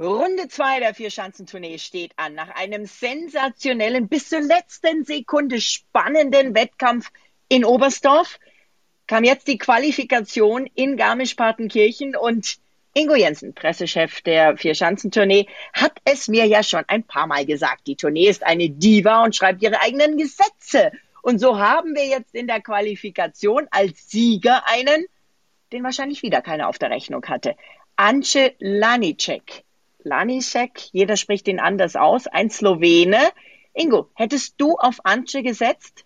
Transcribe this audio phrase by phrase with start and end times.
[0.00, 2.34] Runde 2 der Vierschanzentournee steht an.
[2.34, 7.10] Nach einem sensationellen, bis zur letzten Sekunde spannenden Wettkampf
[7.48, 8.38] in Oberstdorf
[9.08, 12.58] kam jetzt die Qualifikation in Garmisch-Partenkirchen und
[12.94, 17.88] Ingo Jensen, Pressechef der Vierschanzentournee, hat es mir ja schon ein paar Mal gesagt.
[17.88, 20.92] Die Tournee ist eine Diva und schreibt ihre eigenen Gesetze.
[21.22, 25.06] Und so haben wir jetzt in der Qualifikation als Sieger einen,
[25.72, 27.56] den wahrscheinlich wieder keiner auf der Rechnung hatte.
[27.96, 29.64] Ance Lanicek.
[30.08, 33.18] Lanisek, jeder spricht ihn anders aus, ein Slowene.
[33.74, 36.04] Ingo, hättest du auf Anche gesetzt?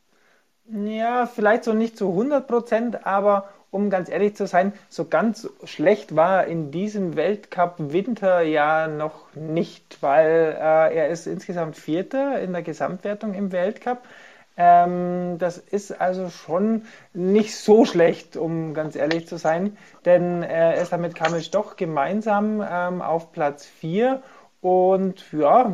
[0.67, 5.49] Ja, vielleicht so nicht zu 100 Prozent, aber um ganz ehrlich zu sein, so ganz
[5.65, 11.77] schlecht war er in diesem Weltcup Winter ja noch nicht, weil äh, er ist insgesamt
[11.77, 14.03] Vierter in der Gesamtwertung im Weltcup.
[14.57, 16.85] Ähm, das ist also schon
[17.15, 21.77] nicht so schlecht, um ganz ehrlich zu sein, denn äh, er ist damit Kamil doch
[21.77, 24.23] gemeinsam ähm, auf Platz 4
[24.63, 25.73] und ja,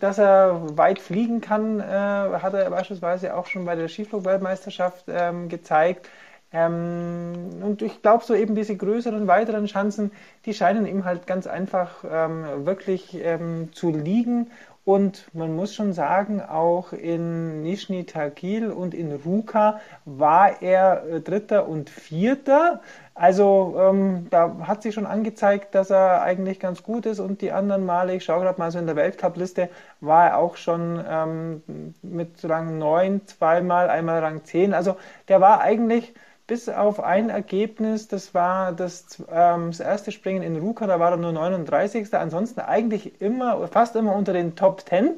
[0.00, 5.50] dass er weit fliegen kann, äh, hat er beispielsweise auch schon bei der Skiflug-Weltmeisterschaft ähm,
[5.50, 6.08] gezeigt.
[6.50, 10.12] Ähm, und ich glaube, so eben diese größeren, weiteren Chancen,
[10.46, 14.50] die scheinen ihm halt ganz einfach ähm, wirklich ähm, zu liegen.
[14.86, 21.20] Und man muss schon sagen, auch in Nizhny Tagil und in Ruka war er äh,
[21.20, 22.80] Dritter und Vierter.
[23.12, 27.18] Also ähm, da hat sich schon angezeigt, dass er eigentlich ganz gut ist.
[27.18, 29.70] Und die anderen Male, ich schaue gerade mal so in der Weltcup-Liste,
[30.00, 31.62] war er auch schon ähm,
[32.02, 34.72] mit Rang 9 zweimal, einmal Rang 10.
[34.72, 36.14] Also der war eigentlich
[36.46, 41.12] bis auf ein Ergebnis, das war das, ähm, das erste Springen in Ruka, da war
[41.12, 42.14] er nur 39.
[42.14, 45.14] Ansonsten eigentlich immer, fast immer unter den Top 10.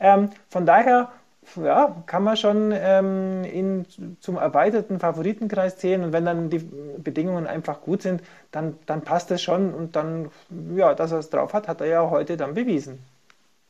[0.00, 1.10] Ähm, von daher
[1.56, 3.86] ja, kann man schon ähm, ihn
[4.20, 9.30] zum erweiterten Favoritenkreis zählen und wenn dann die Bedingungen einfach gut sind, dann, dann passt
[9.30, 10.30] es schon und dann,
[10.74, 13.00] ja, dass er es drauf hat, hat er ja heute dann bewiesen.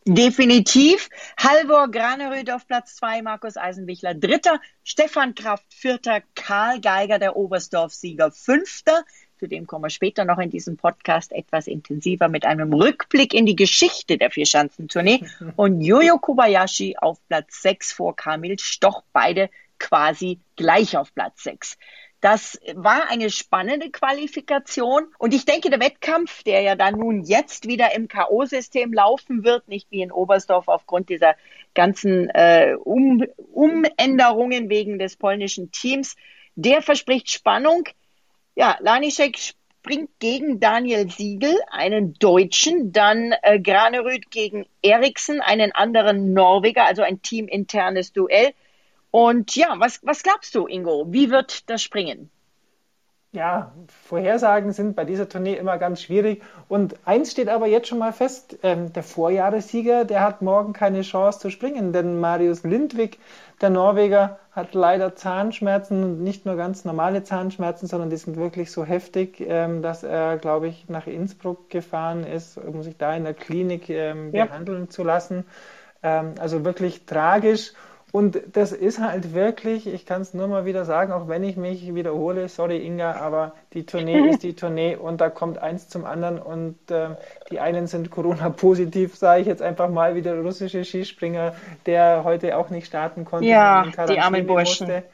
[0.07, 1.11] Definitiv.
[1.39, 8.33] Halvor Graneröd auf Platz zwei, Markus Eisenbichler dritter, Stefan Kraft vierter, Karl Geiger, der Oberstdorf-Sieger
[8.33, 9.05] fünfter.
[9.39, 13.47] Zu dem kommen wir später noch in diesem Podcast etwas intensiver mit einem Rückblick in
[13.47, 15.25] die Geschichte der Vierschanzentournee.
[15.57, 21.77] Und Jojo Kobayashi auf Platz sechs vor Kamil Stoch, beide quasi gleich auf Platz sechs.
[22.21, 25.07] Das war eine spannende Qualifikation.
[25.19, 29.69] Und ich denke, der Wettkampf, der ja dann nun jetzt wieder im K.O.-System laufen wird,
[29.69, 31.35] nicht wie in Oberstdorf aufgrund dieser
[31.75, 36.17] ganzen äh, um Umänderungen wegen des polnischen Teams,
[36.57, 37.85] der verspricht Spannung.
[38.55, 46.35] Ja, Laniszek springt gegen Daniel Siegel, einen Deutschen, dann äh, Granerüth gegen Eriksen, einen anderen
[46.35, 48.53] Norweger, also ein teaminternes Duell.
[49.11, 51.07] Und ja, was, was glaubst du, Ingo?
[51.09, 52.31] Wie wird das Springen?
[53.33, 53.73] Ja,
[54.09, 56.43] Vorhersagen sind bei dieser Tournee immer ganz schwierig.
[56.69, 61.03] Und eins steht aber jetzt schon mal fest: ähm, Der Vorjahressieger, der hat morgen keine
[61.03, 63.21] Chance zu springen, denn Marius Lindwig,
[63.61, 68.73] der Norweger, hat leider Zahnschmerzen und nicht nur ganz normale Zahnschmerzen, sondern die sind wirklich
[68.73, 73.23] so heftig, ähm, dass er, glaube ich, nach Innsbruck gefahren ist, um sich da in
[73.23, 74.47] der Klinik ähm, ja.
[74.47, 75.45] behandeln zu lassen.
[76.03, 77.75] Ähm, also wirklich tragisch.
[78.13, 81.57] Und das ist halt wirklich, ich kann es nur mal wieder sagen, auch wenn ich
[81.57, 86.05] mich wiederhole, sorry Inga, aber die Tournee ist die Tournee und da kommt eins zum
[86.05, 87.11] anderen und äh,
[87.51, 91.55] die einen sind Corona-positiv, sage ich jetzt einfach mal, wie der russische Skispringer,
[91.87, 93.49] der heute auch nicht starten konnte.
[93.49, 94.89] Ja, die armen Burschen.
[94.89, 95.05] Musste.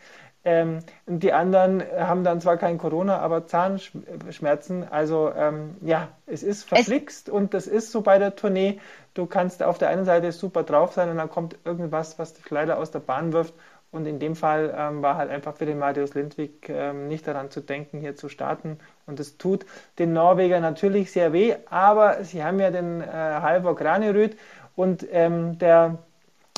[0.47, 4.87] Ähm, die anderen haben dann zwar kein Corona, aber Zahnschmerzen.
[4.89, 8.79] Also ähm, ja, es ist verflixt es und das ist so bei der Tournee.
[9.15, 12.49] Du kannst auf der einen Seite super drauf sein und dann kommt irgendwas, was dich
[12.49, 13.55] leider aus der Bahn wirft.
[13.91, 17.51] Und in dem Fall ähm, war halt einfach für den Marius Lindwig ähm, nicht daran
[17.51, 18.79] zu denken, hier zu starten.
[19.07, 19.67] Und es tut
[19.99, 24.37] den Norweger natürlich sehr weh, aber sie haben ja den äh, Halvor Granerüt
[24.77, 25.99] und ähm, der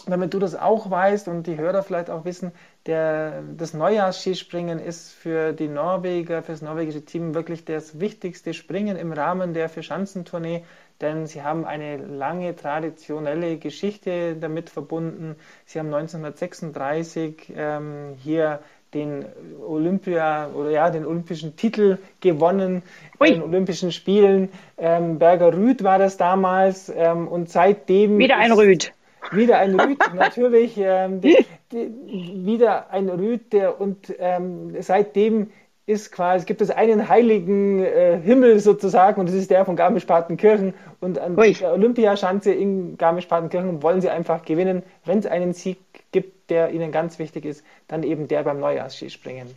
[0.09, 2.53] damit du das auch weißt und die Hörer vielleicht auch wissen,
[2.87, 8.97] der, das Neujahrsskispringen ist für die Norweger, für das norwegische Team wirklich das wichtigste Springen
[8.97, 10.65] im Rahmen der Vierschanzentournee,
[11.01, 15.37] denn sie haben eine lange traditionelle Geschichte damit verbunden.
[15.67, 18.61] Sie haben 1936 ähm, hier
[18.95, 19.27] den
[19.67, 22.83] Olympia oder ja den olympischen Titel gewonnen
[23.21, 23.29] Ui.
[23.31, 24.49] den Olympischen Spielen.
[24.79, 28.93] Ähm, Berger Rüd war das damals ähm, und seitdem wieder ein Rüd.
[29.31, 30.75] Wieder ein Rüd, natürlich.
[30.79, 31.37] Ähm, die,
[31.71, 35.51] wieder ein Rüd, der und ähm, seitdem
[35.89, 40.75] ist quasi, gibt es einen heiligen äh, Himmel sozusagen und das ist der von Garmisch-Partenkirchen.
[41.01, 41.55] Und an Ui.
[41.55, 44.83] der Olympiaschanze in Garmisch-Partenkirchen wollen sie einfach gewinnen.
[45.07, 45.79] Wenn es einen Sieg
[46.13, 49.49] gibt, der ihnen ganz wichtig ist, dann eben der beim Neujahrsskispringen.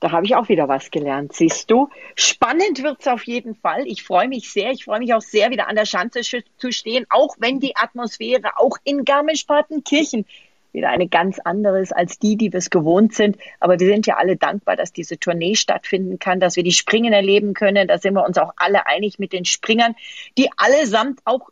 [0.00, 1.88] Da habe ich auch wieder was gelernt, siehst du.
[2.14, 3.84] Spannend wird es auf jeden Fall.
[3.86, 4.70] Ich freue mich sehr.
[4.70, 8.58] Ich freue mich auch sehr, wieder an der Schanze zu stehen, auch wenn die Atmosphäre
[8.58, 10.24] auch in Garmisch-Partenkirchen
[10.78, 13.36] wieder eine ganz andere ist als die, die wir es gewohnt sind.
[13.60, 17.12] Aber wir sind ja alle dankbar, dass diese Tournee stattfinden kann, dass wir die Springen
[17.12, 17.88] erleben können.
[17.88, 19.94] Da sind wir uns auch alle einig mit den Springern,
[20.36, 21.50] die allesamt auch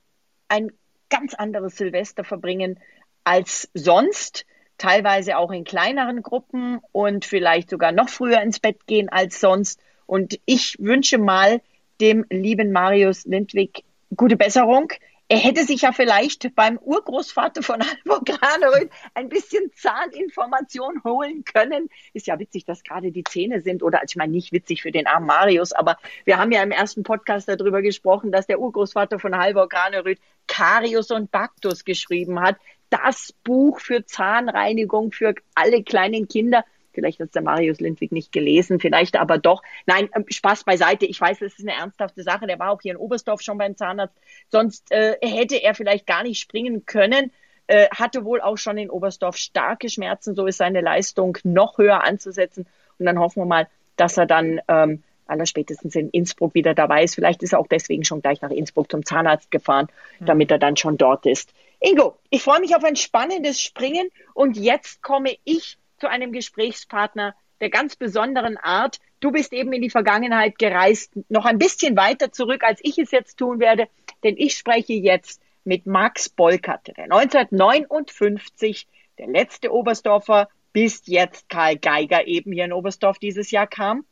[0.48, 0.72] ein
[1.10, 2.78] ganz anderes Silvester verbringen
[3.24, 4.46] als sonst
[4.78, 9.80] teilweise auch in kleineren Gruppen und vielleicht sogar noch früher ins Bett gehen als sonst.
[10.06, 11.60] Und ich wünsche mal
[12.00, 13.84] dem lieben Marius Lindwig
[14.14, 14.92] gute Besserung.
[15.28, 21.88] Er hätte sich ja vielleicht beim Urgroßvater von Halvor Graneröd ein bisschen Zahninformation holen können.
[22.12, 25.08] Ist ja witzig, dass gerade die Zähne sind, oder ich meine nicht witzig für den
[25.08, 29.36] armen Marius, aber wir haben ja im ersten Podcast darüber gesprochen, dass der Urgroßvater von
[29.36, 32.56] Halvor Graneröd Karius und Baktus geschrieben hat
[32.90, 36.64] das Buch für Zahnreinigung für alle kleinen Kinder.
[36.96, 39.62] Vielleicht hat es der Marius Lindwig nicht gelesen, vielleicht aber doch.
[39.84, 41.06] Nein, ähm, Spaß beiseite.
[41.06, 42.46] Ich weiß, es ist eine ernsthafte Sache.
[42.46, 44.16] Der war auch hier in Oberstdorf schon beim Zahnarzt.
[44.48, 47.30] Sonst äh, hätte er vielleicht gar nicht springen können.
[47.68, 50.34] Äh, hatte wohl auch schon in Oberstdorf starke Schmerzen.
[50.34, 52.66] So ist seine Leistung noch höher anzusetzen.
[52.98, 57.14] Und dann hoffen wir mal, dass er dann ähm, allerspätestens in Innsbruck wieder dabei ist.
[57.14, 59.88] Vielleicht ist er auch deswegen schon gleich nach Innsbruck zum Zahnarzt gefahren,
[60.18, 60.26] hm.
[60.26, 61.52] damit er dann schon dort ist.
[61.80, 67.34] Ingo, ich freue mich auf ein spannendes Springen und jetzt komme ich zu einem Gesprächspartner
[67.60, 68.98] der ganz besonderen Art.
[69.20, 73.10] Du bist eben in die Vergangenheit gereist, noch ein bisschen weiter zurück, als ich es
[73.10, 73.88] jetzt tun werde,
[74.24, 78.86] denn ich spreche jetzt mit Max Bolkert, der 1959
[79.18, 84.04] der letzte Oberstdorfer bis jetzt Karl Geiger eben hier in Oberstdorf dieses Jahr kam.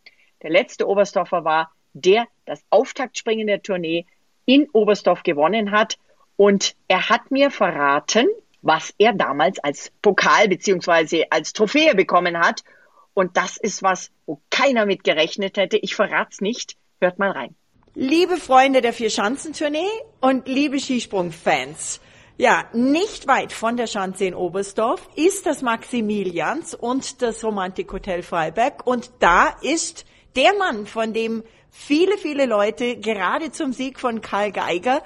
[0.43, 4.07] Der letzte Oberstdorfer war, der das Auftaktspringen der Tournee
[4.47, 5.99] in Oberstdorf gewonnen hat
[6.37, 8.27] und er hat mir verraten,
[8.65, 12.65] was er damals als Pokal beziehungsweise als Trophäe bekommen hat.
[13.13, 15.77] Und das ist was, wo keiner mit gerechnet hätte.
[15.77, 16.77] Ich verrat's nicht.
[17.01, 17.55] Hört mal rein.
[17.95, 19.87] Liebe Freunde der Vier-Schanzentournee
[20.21, 22.01] und liebe Skisprung-Fans.
[22.39, 28.85] Ja, nicht weit von der Schanze in Oberstdorf ist das Maximilians und das Romantikhotel Freiberg.
[28.87, 34.51] Und da ist der Mann, von dem viele, viele Leute gerade zum Sieg von Karl
[34.51, 35.03] Geiger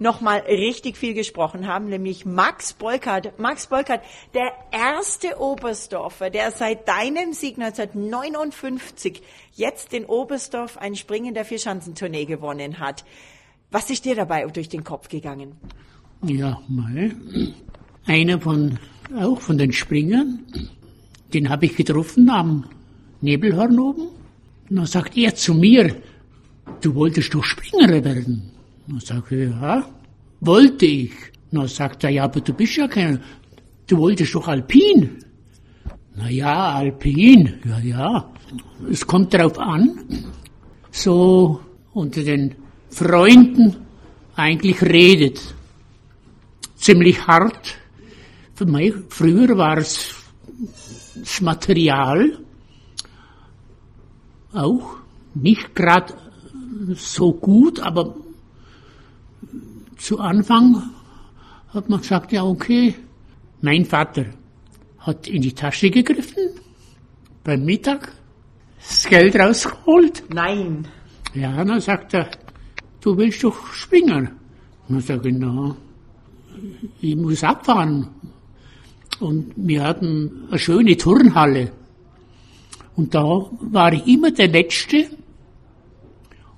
[0.00, 3.38] nochmal richtig viel gesprochen haben, nämlich Max Bolkert.
[3.38, 4.02] Max Bolkert,
[4.34, 9.22] der erste Oberstdorfer, der seit deinem Sieg 1959
[9.54, 13.04] jetzt in Oberstdorf ein Springen der Vierschanzentournee gewonnen hat.
[13.70, 15.52] Was ist dir dabei durch den Kopf gegangen?
[16.22, 17.14] Ja, mal.
[18.06, 18.78] Einer von,
[19.16, 20.44] auch von den Springern,
[21.32, 22.64] den habe ich getroffen am
[23.20, 24.08] Nebelhorn oben.
[24.68, 25.94] Und dann sagt er zu mir,
[26.80, 28.50] du wolltest doch Springer werden.
[28.86, 29.84] Dann sage ich, ja,
[30.40, 31.12] wollte ich.
[31.50, 33.20] Dann sagt er, ja, aber du bist ja kein,
[33.86, 35.18] du wolltest doch Alpin.
[36.14, 38.32] Na ja, Alpin, ja, ja.
[38.90, 39.98] Es kommt darauf an,
[40.90, 41.60] so
[41.92, 42.54] unter den
[42.88, 43.76] Freunden
[44.34, 45.54] eigentlich redet.
[46.76, 47.76] Ziemlich hart.
[48.54, 50.14] Für mich, früher war es
[51.14, 52.38] das Material
[54.52, 54.96] auch
[55.34, 56.14] nicht gerade
[56.94, 58.14] so gut, aber
[59.96, 60.82] zu Anfang
[61.72, 62.94] hat man gesagt, ja okay,
[63.60, 64.26] mein Vater
[64.98, 66.50] hat in die Tasche gegriffen,
[67.44, 68.12] beim Mittag
[68.78, 70.24] das Geld rausgeholt.
[70.32, 70.86] Nein.
[71.34, 72.30] Ja, dann sagt er,
[73.00, 74.30] du willst doch springen.
[74.88, 75.76] dann sage ich, na,
[77.00, 78.08] ich muss abfahren.
[79.20, 81.72] Und wir hatten eine schöne Turnhalle.
[82.96, 83.22] Und da
[83.60, 85.06] war ich immer der Letzte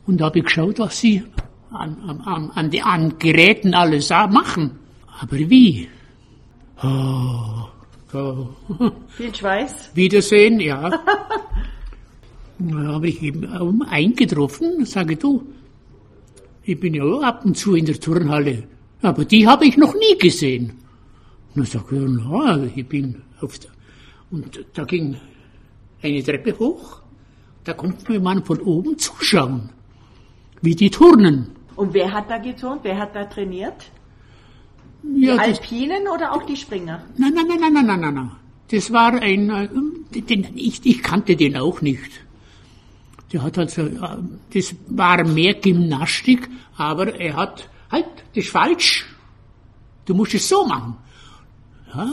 [0.06, 1.22] und da habe ich geschaut, was sie
[1.74, 4.78] an, an, an, die, an Geräten alles machen.
[5.20, 5.88] Aber wie?
[6.82, 7.68] Oh,
[8.12, 8.48] oh.
[9.08, 9.90] Viel Schweiß.
[9.94, 10.90] Wiedersehen, ja.
[12.58, 15.46] da habe ich eben eingetroffen, sage du,
[16.64, 18.64] ich bin ja ab und zu in der Turnhalle,
[19.00, 20.72] aber die habe ich noch nie gesehen.
[21.54, 23.70] Und dann sage ich, na, ich bin auf der,
[24.30, 25.16] und da ging
[26.02, 27.02] eine Treppe hoch,
[27.64, 29.70] da konnte man von oben zuschauen,
[30.62, 31.50] wie die turnen.
[31.82, 32.82] Und wer hat da geturnt?
[32.84, 33.90] Wer hat da trainiert?
[35.02, 37.02] Die ja, Alpinen oder auch die Springer?
[37.16, 38.30] Nein, nein, nein, nein, nein, nein, nein.
[38.70, 39.68] Das war ein, äh,
[40.20, 42.08] den, ich, ich kannte den auch nicht.
[43.32, 43.98] Der hat also, äh,
[44.54, 49.04] das war mehr Gymnastik, aber er hat, halt, das ist falsch.
[50.04, 50.96] Du musst es so machen.
[51.92, 52.12] Ja,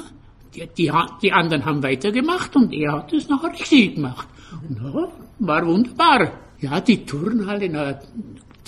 [0.55, 4.27] die, die, die anderen haben weitergemacht und er hat es nachher richtig gemacht.
[4.67, 5.07] Und ja,
[5.37, 6.31] war wunderbar.
[6.59, 7.99] Ja, die Turnhalle, na,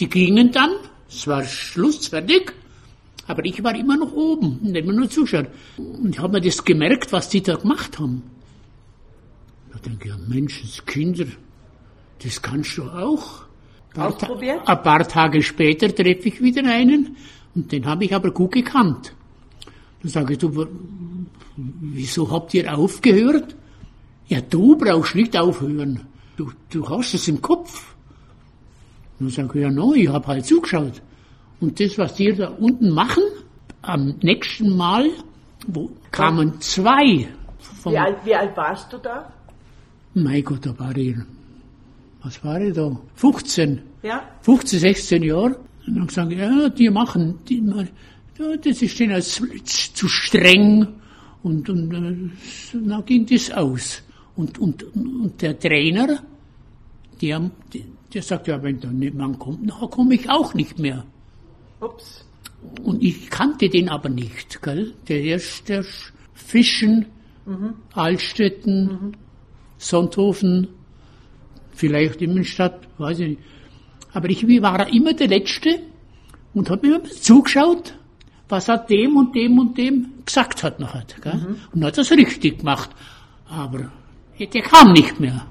[0.02, 0.72] die gingen dann,
[1.12, 2.54] es war Schluss, fertig,
[3.28, 5.48] aber ich war immer noch oben und immer nur zuschauen.
[5.78, 8.24] Und ich habe mir das gemerkt, was die da gemacht haben.
[9.76, 11.26] Ich denke, ja, Menschenskinder,
[12.24, 13.46] das kannst du auch.
[13.94, 14.40] Ein paar?
[14.68, 17.18] Ein paar Tage später treffe ich wieder einen
[17.56, 19.14] und den habe ich aber gut gekannt.
[20.02, 20.68] Dann sage ich, du,
[21.56, 23.56] wieso habt ihr aufgehört?
[24.28, 26.02] Ja, du brauchst nicht aufhören.
[26.38, 27.91] Du, du hast es im Kopf.
[29.22, 31.02] Dann sage ich, ja, no, ich habe halt zugeschaut.
[31.60, 33.24] Und das, was die da unten machen,
[33.84, 35.10] am nächsten Mal
[35.68, 37.28] wo, kamen zwei.
[37.86, 39.32] Wie alt, wie alt warst du da?
[40.14, 41.16] mein Gott, da war ich,
[42.24, 43.00] was war ich da?
[43.16, 43.82] 15.
[44.04, 44.24] Ja.
[44.42, 45.60] 15, 16 Jahre.
[45.88, 47.64] Und dann gesagt, ja, die machen, die,
[48.38, 50.88] das ist denen zu, zu streng.
[51.44, 54.04] Und, und äh, dann ging das aus.
[54.36, 56.20] Und, und, und der Trainer,
[57.22, 57.52] der,
[58.14, 61.06] der sagt, ja, wenn da niemand kommt, nachher komme ich auch nicht mehr.
[61.80, 62.26] Ups.
[62.84, 64.94] Und ich kannte den aber nicht, gell?
[65.08, 65.84] Der erste
[66.34, 67.08] Fischen,
[67.94, 69.14] Altstetten,
[69.78, 70.68] Sonthofen,
[71.74, 73.42] vielleicht Immenstadt, weiß ich nicht.
[74.14, 75.80] Aber ich war immer der Letzte
[76.54, 77.98] und habe mir immer zugeschaut,
[78.48, 81.56] was er dem und dem und dem gesagt hat nachher, gell?
[81.74, 82.90] Und hat das richtig gemacht.
[83.48, 83.92] Aber
[84.40, 85.48] der kam nicht mehr.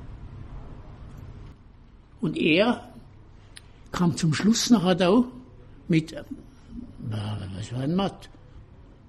[2.21, 2.89] Und er
[3.93, 5.25] kam zum Schluss nachher da
[5.89, 6.15] mit
[7.09, 8.13] na, was war denn das?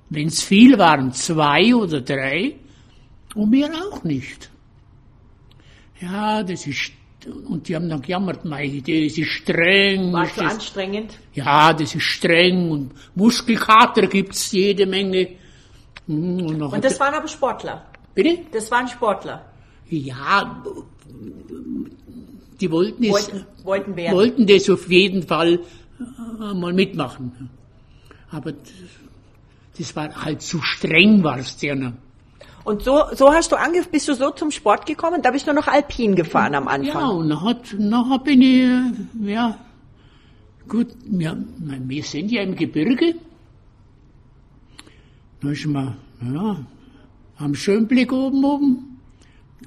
[0.09, 2.55] Wenn es viel waren, zwei oder drei,
[3.35, 4.49] und mir auch nicht.
[6.01, 6.91] Ja, das ist,
[7.47, 10.11] und die haben dann gejammert, mei, das ist streng.
[10.11, 11.17] War das, anstrengend?
[11.33, 15.27] ja, das ist streng und Muskelkater gibt's jede Menge.
[16.07, 17.85] Hm, Und, Und das waren aber Sportler.
[18.13, 18.39] bitte?
[18.51, 19.45] Das waren Sportler.
[19.89, 20.63] Ja,
[22.61, 25.59] die wollten es, Wollten, wollten wollten das auf jeden Fall
[25.99, 27.49] äh, mal mitmachen.
[28.29, 28.53] Aber
[29.77, 31.97] das, war halt zu streng, war es denen.
[32.63, 35.21] Und so, so hast du ange bist du so zum Sport gekommen?
[35.23, 37.09] Da bist du noch Alpin gefahren am Ja, Anfang.
[37.17, 39.57] und nachher, nachher bin ich, äh, ja,
[40.67, 43.15] gut, wir, wir sind ja im Gebirge.
[45.41, 46.57] Da ist man, ja,
[47.37, 48.99] am Schönblick oben, oben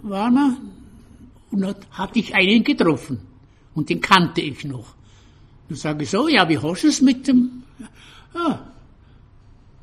[0.02, 0.56] waren wir.
[1.54, 3.20] Und da hatte ich einen getroffen.
[3.74, 4.94] Und den kannte ich noch.
[5.68, 7.62] Dann sage ich so, ja, wie hast du es mit dem,
[8.34, 8.60] ja,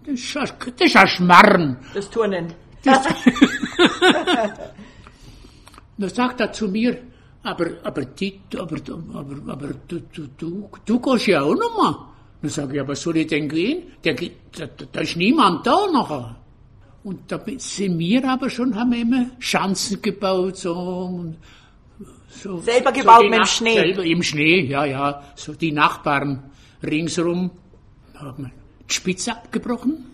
[0.05, 1.77] das ist, ein- das ist ein Schmarrn.
[1.93, 2.53] Das Turnen.
[5.97, 6.97] Da sagt er zu mir,
[7.43, 8.77] aber, aber, die, aber,
[9.13, 11.95] aber, aber du, du, du, du gehst ja auch noch mal.
[12.41, 13.83] Dann sage ich, aber soll ich denn gehen?
[14.03, 16.35] Der, da, da da ist niemand da nachher.
[17.03, 21.37] Und da sind wir aber schon, haben wir immer Schanzen gebaut, so, und
[22.31, 22.59] so.
[22.59, 23.75] Selber gebaut die mit dem Schnee?
[23.75, 25.23] Selber im Schnee, ja, ja.
[25.35, 26.51] So die Nachbarn
[26.83, 27.51] ringsrum
[28.15, 28.51] haben
[28.89, 30.05] die Spitze abgebrochen.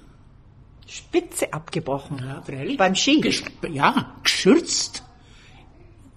[0.88, 2.17] Spitze abgebrochen.
[2.25, 2.77] Ja, freilich.
[2.77, 3.21] Beim Ski?
[3.21, 5.03] Gesch ja, geschürzt.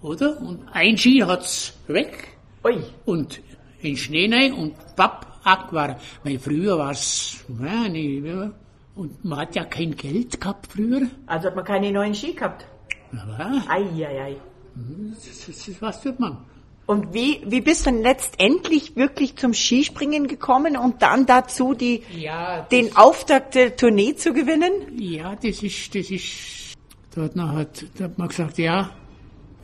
[0.02, 0.40] Oder?
[0.40, 2.28] Und ein Ski hat's weg
[2.64, 2.83] Ui.
[3.04, 3.40] und
[3.80, 5.26] in Schnee rein und papp,
[5.73, 5.99] war.
[6.23, 8.50] Weil früher war's, nee, ja.
[8.95, 11.09] Und man hat ja kein Geld gehabt früher.
[11.26, 12.66] Also hat man keine neuen Ski gehabt.
[13.12, 14.33] Aber Eieiei.
[14.33, 14.50] das, das, das,
[15.81, 16.39] was tut man?
[16.87, 22.03] Und wie, wie bist du denn letztendlich wirklich zum Skispringen gekommen und dann dazu die,
[22.19, 24.73] Ja, den Auftakt der Tournee zu gewinnen?
[24.99, 26.75] Ja, das ist, das ist,
[27.15, 28.91] da hat, noch, hat, da hat man gesagt, ja,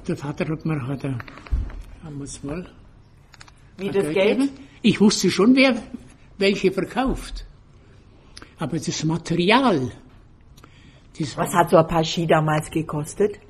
[0.06, 1.18] der Vater hat mir, er,
[2.04, 2.70] haben wir's mal
[3.76, 4.38] Wie das Geld?
[4.38, 4.50] gegeben.
[4.82, 5.82] Ich wusste schon, wer
[6.38, 7.44] welche verkauft.
[8.58, 9.90] Aber das Material,
[11.18, 13.40] das, Was hat so ein paar Ski damals gekostet?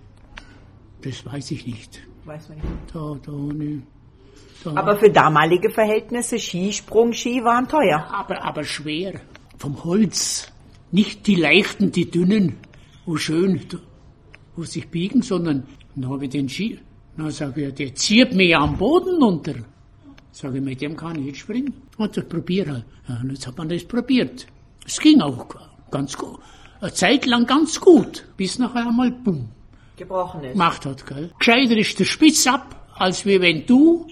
[1.06, 2.00] Das weiß ich nicht.
[2.24, 2.68] Weiß man nicht.
[2.92, 3.82] Da, da, ne,
[4.64, 4.74] da.
[4.74, 8.04] Aber für damalige Verhältnisse, Skisprung-Ski waren teuer.
[8.12, 9.20] aber, aber schwer.
[9.58, 10.52] Vom Holz.
[10.90, 12.56] Nicht die leichten, die dünnen,
[13.04, 13.60] wo schön,
[14.56, 16.80] wo sich biegen, sondern dann habe ich den Ski.
[17.16, 19.54] Dann sage ich, der zieht mich am Boden runter.
[20.32, 21.72] Sage ich, mit dem kann ich nicht springen.
[21.96, 22.84] Und das probiere.
[23.08, 24.46] Ja, und jetzt hat man das probiert.
[24.84, 25.46] Es ging auch
[25.90, 26.40] ganz gut.
[26.80, 29.48] Eine Zeit lang ganz gut, bis nachher einmal bumm
[29.96, 30.52] Gebrochen ist.
[30.52, 31.06] gemacht hat.
[31.06, 31.30] Gell?
[31.38, 34.06] Gescheiter ist der Spitz ab, als wie wenn du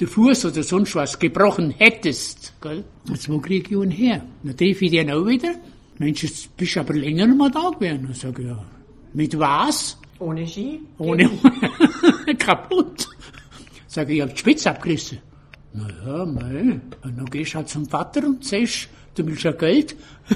[0.00, 2.52] den Fuß oder sonst was gebrochen hättest.
[2.60, 2.84] Gell?
[3.08, 4.24] Jetzt wo krieg ich ihn her?
[4.42, 5.54] Dann treffe ich den auch wieder.
[5.98, 8.02] Mensch, jetzt bist du aber länger mal da gewesen.
[8.02, 8.62] Dann sag ich, ja,
[9.12, 9.96] mit was?
[10.18, 10.80] Ohne Ski?
[10.98, 11.30] Ohne
[12.38, 13.08] kaputt.
[13.86, 15.18] Sag ich, ich hab die Spitze abgerissen.
[15.72, 16.80] Na ja, mei.
[17.02, 19.94] Und dann gehst du halt zum Vater und sagst, du willst ja Geld.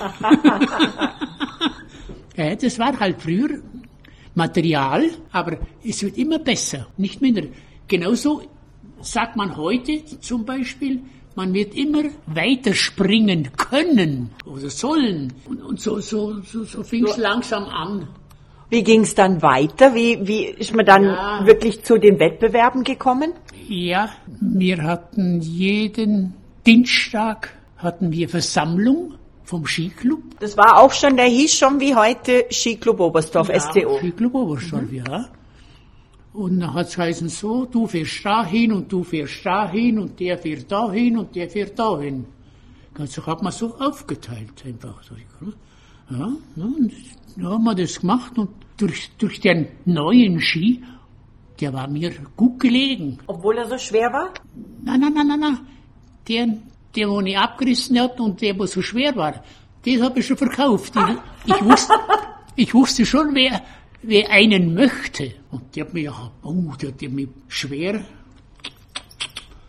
[2.37, 3.61] ja, das war halt früher
[4.45, 5.03] Material,
[5.33, 7.43] aber es wird immer besser, nicht minder.
[7.87, 8.31] Genauso
[9.03, 10.95] sagt man heute zum Beispiel,
[11.37, 15.33] man wird immer weiter springen können oder sollen.
[15.49, 18.09] Und, und so, so, so, so fing es langsam an.
[18.71, 19.95] Wie ging's dann weiter?
[19.95, 21.41] Wie, wie ist man dann Ja.
[21.47, 23.33] wirklich zu den Wettbewerben gekommen?
[23.69, 26.35] Ja, wir hatten jeden
[26.67, 27.39] Dienstag
[27.79, 29.15] hatten wir Versammlung
[29.49, 30.39] vom Skiclub.
[30.41, 33.97] Das war auch schon, der hieß schon wie heute Skiclub Oberstdorf, SCO.
[33.99, 35.29] Skiclub Oberstdorf, ja.
[36.35, 40.21] Und dann hat's geheißen so, du fährst da hin und du fährst da hin und
[40.21, 42.27] der fährt da hin und der fährt da hin.
[42.99, 45.03] Also hat man so aufgeteilt einfach.
[45.03, 45.15] so.
[46.11, 46.93] Ja, ja, und
[47.37, 50.83] dann haben wir das gemacht und durch, durch den neuen Ski,
[51.59, 53.19] der war mir gut gelegen.
[53.27, 54.35] Obwohl er so schwer war?
[54.83, 55.59] Nein, nein, nein, nein, nein.
[56.29, 56.47] Der,
[56.97, 59.43] der, wo ich abgerissen hat und der, wo so schwer war,
[59.85, 60.95] den habe ich schon verkauft.
[60.97, 61.95] Ich, ich, wusste,
[62.57, 63.63] ich wusste schon, wer,
[64.03, 65.35] wer einen möchte.
[65.51, 68.05] Und der hat mir, ja, oh, der hat mir schwer,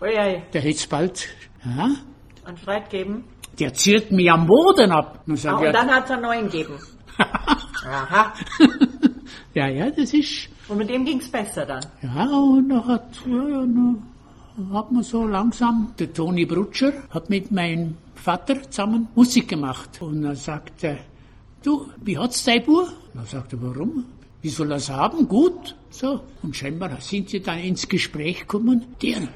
[0.01, 1.27] Uiui, der hätt's bald,
[1.65, 1.89] ja,
[2.45, 3.25] einen Streit geben.
[3.59, 5.23] der ziert mir am Boden ab.
[5.27, 6.79] Und Ah, und ja, dann hat's einen neuen gegeben.
[7.85, 8.33] Aha.
[9.53, 11.85] ja, ja, das ist, Und mit dem ging's besser dann.
[12.01, 13.95] Ja, und da hat, ja, ja, da
[14.71, 20.01] hat man so langsam, der Toni Brutscher hat mit meinem Vater zusammen Musik gemacht.
[20.01, 20.99] Und er sagte,
[21.63, 22.89] du, wie hat's dein Bub?
[23.13, 24.05] Und er sagte, warum?
[24.41, 25.27] Wie soll er's haben?
[25.27, 25.75] Gut.
[25.89, 26.21] So.
[26.43, 28.85] Und scheinbar sind sie dann ins Gespräch gekommen.
[29.01, 29.27] Der,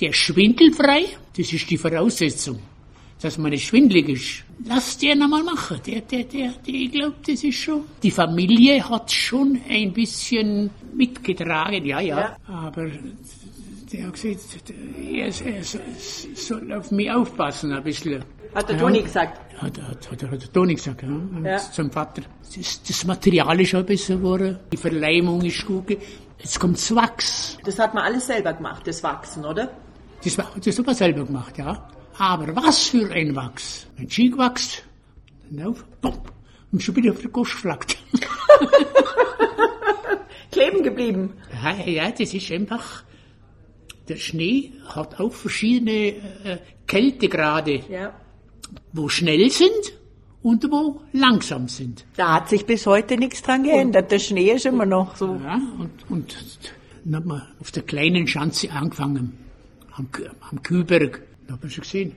[0.00, 2.58] der schwindelfrei, das ist die Voraussetzung,
[3.20, 4.44] dass man nicht schwindelig ist.
[4.66, 5.80] Lass den einmal machen.
[5.86, 7.82] Der, der, der, der, ich glaube, das ist schon.
[8.02, 12.20] Die Familie hat schon ein bisschen mitgetragen, ja, ja.
[12.20, 12.36] Ja.
[12.46, 12.88] Aber
[13.96, 18.24] der hat gesagt, er, er soll auf mich aufpassen ein bisschen.
[18.54, 18.78] Hat der.
[18.78, 19.40] Toni gesagt.
[19.58, 21.50] Hat, hat, hat, hat der Toni gesagt, ja.
[21.50, 21.58] Ja.
[21.58, 22.22] Zum Vater.
[22.54, 24.58] Das, das Material ist auch besser geworden.
[24.72, 25.96] Die Verleimung ist gut.
[26.38, 27.58] Jetzt kommt's Wachs.
[27.64, 29.70] Das hat man alles selber gemacht, das Wachsen, oder?
[30.22, 31.88] Das, das haben wir selber gemacht, ja.
[32.18, 33.86] Aber was für ein Wachs.
[33.98, 34.84] Ein Ski gewachst,
[35.50, 36.20] dann auf, bumm,
[36.72, 37.96] und schon wieder auf der Gosch geflaggt.
[40.52, 41.34] Kleben geblieben.
[41.62, 43.02] Ja, ja, das ist einfach,
[44.08, 45.92] der Schnee hat auch verschiedene
[46.44, 48.12] äh, Kältegrade, Ja.
[48.92, 49.70] wo schnell sind
[50.42, 52.04] und wo langsam sind.
[52.16, 54.10] Da hat sich bis heute nichts dran geändert.
[54.12, 55.36] Der Schnee ist immer noch so.
[55.42, 56.36] Ja, und, und
[57.04, 59.32] dann haben wir auf der kleinen Schanze angefangen,
[59.92, 60.08] am,
[60.50, 61.22] am Kühlberg.
[61.46, 62.12] Da hat man schon gesehen,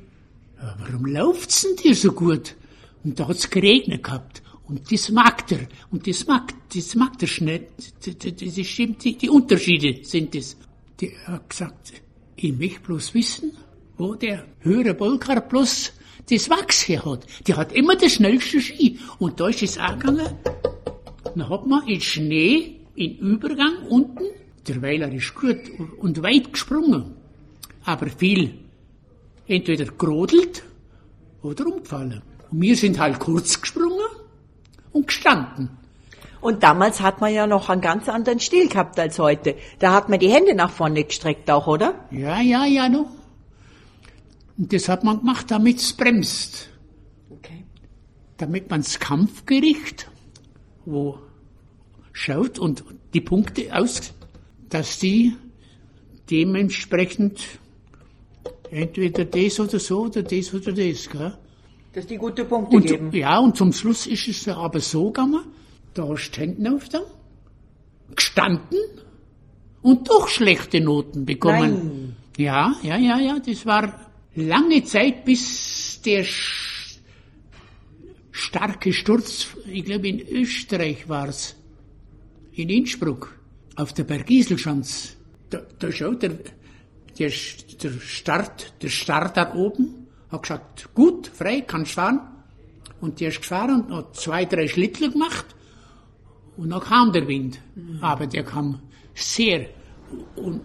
[0.62, 2.56] ja, warum läuft's denn dir so gut?
[3.04, 4.42] Und da hat's geregnet gehabt.
[4.68, 5.60] Und das mag der.
[5.92, 7.62] Und das mag, das mag der Schnee.
[7.78, 10.58] Das, das, das stimmt, die, die Unterschiede sind es.
[11.00, 11.94] Der hat gesagt,
[12.36, 13.52] ich möchte bloß wissen,
[13.98, 15.94] wo der höhere Bolkar bloß
[16.30, 17.26] das Wachs her hat.
[17.48, 19.00] Der hat immer das schnellste Ski.
[19.20, 20.28] Und da ist es angegangen,
[21.24, 24.24] dann hat man in Schnee, in Übergang unten,
[24.68, 25.58] der Weiler ist gut
[26.00, 27.16] und weit gesprungen,
[27.86, 28.60] aber viel
[29.48, 30.64] entweder gerodelt
[31.42, 32.22] oder umgefallen.
[32.50, 34.08] Und wir sind halt kurz gesprungen
[34.92, 35.70] und gestanden.
[36.42, 39.56] Und damals hat man ja noch einen ganz anderen Stil gehabt als heute.
[39.80, 41.96] Da hat man die Hände nach vorne gestreckt auch, oder?
[42.12, 43.08] Ja, ja, ja, no.
[44.58, 46.70] Und das hat man gemacht, damit es bremst.
[47.30, 47.64] Okay.
[48.38, 50.10] Damit man das Kampfgericht,
[50.86, 51.20] wo
[52.12, 54.14] schaut und die Punkte aus,
[54.70, 55.36] dass die
[56.30, 57.40] dementsprechend
[58.72, 61.38] entweder das oder so oder das oder das, gell?
[61.94, 63.12] Dass die gute Punkte Und, geben.
[63.14, 65.44] ja, und zum Schluss ist es aber so gegangen,
[65.98, 67.02] da hast du Händen auf da,
[68.16, 68.78] gestanden
[69.82, 72.16] und doch schlechte Noten bekommen.
[72.38, 76.26] Ja, ja, ja, ja, das war lange Zeit, bis der
[78.32, 81.56] starke Sturz, ich glaube in Österreich war's,
[82.52, 83.40] in Innsbruck,
[83.76, 85.16] auf der Bergiselschanz.
[85.50, 86.38] Da, da schaut der,
[87.18, 87.32] der,
[87.82, 92.20] der Start, der Start da oben, hat gesagt, gut, frei, kannst fahren.
[93.00, 95.46] Und der ist gefahren und hat zwei, drei Schlittler gemacht.
[96.58, 97.60] Und dann kam der Wind.
[98.02, 98.80] Aber der kam
[99.14, 99.68] sehr.
[100.36, 100.62] Und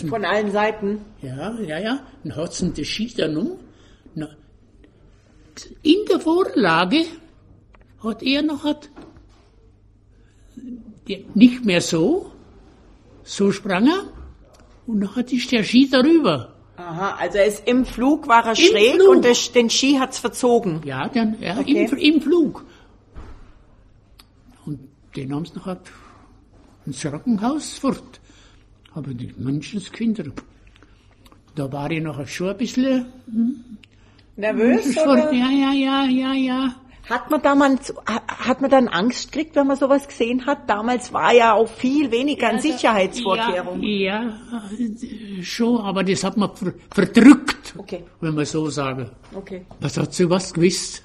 [0.00, 1.00] ihm Von allen Seiten.
[1.22, 2.00] ja, ja, ja.
[2.24, 3.50] Dann hat's ihm das Ski dann um.
[5.82, 7.04] In der Vorlage
[8.04, 8.88] hat er noch hat,
[11.08, 12.30] der, nicht mehr so,
[13.24, 14.04] so sprang er,
[14.86, 16.54] und dann hat ist der Ski darüber.
[16.76, 19.08] Aha, also er ist im Flug war er Im schräg Flug.
[19.16, 20.80] und das, den Ski hat's verzogen.
[20.84, 21.88] Ja, dann, ja, Okay.
[21.90, 22.64] im, im Flug.
[25.18, 25.80] Den haben sie noch halt
[26.86, 28.20] ins Krankenhaus fort.
[28.94, 30.26] Aber die Menschenskinder.
[31.56, 33.06] Da war ich noch schon ein bisschen
[34.36, 34.94] Nervös?
[34.94, 35.32] Schon, Oder?
[35.32, 36.74] ja, ja, ja, ja, ja.
[37.10, 40.70] Hat man damals, ha- hat man dann Angst gekriegt, wenn man sowas gesehen hat?
[40.70, 43.82] Damals war ja auch viel weniger an Sicherheitsvorkehrungen.
[43.82, 48.04] Ja, ja, schon, aber das hat man ver verdrückt, Okay.
[48.20, 49.10] wenn man so sagen.
[49.34, 49.64] Okay.
[49.80, 51.02] Was hat sie was gewusst?